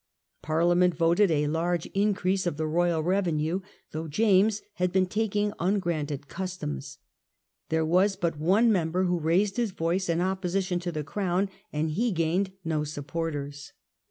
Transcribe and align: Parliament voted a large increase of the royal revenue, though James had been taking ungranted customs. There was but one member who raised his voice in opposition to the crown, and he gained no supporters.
Parliament 0.41 0.95
voted 0.95 1.29
a 1.29 1.45
large 1.45 1.85
increase 1.93 2.47
of 2.47 2.57
the 2.57 2.65
royal 2.65 3.03
revenue, 3.03 3.59
though 3.91 4.07
James 4.07 4.63
had 4.77 4.91
been 4.91 5.05
taking 5.05 5.53
ungranted 5.59 6.27
customs. 6.27 6.97
There 7.69 7.85
was 7.85 8.15
but 8.15 8.39
one 8.39 8.71
member 8.71 9.03
who 9.03 9.19
raised 9.19 9.57
his 9.57 9.69
voice 9.69 10.09
in 10.09 10.19
opposition 10.19 10.79
to 10.79 10.91
the 10.91 11.03
crown, 11.03 11.51
and 11.71 11.91
he 11.91 12.11
gained 12.11 12.51
no 12.65 12.83
supporters. 12.83 13.73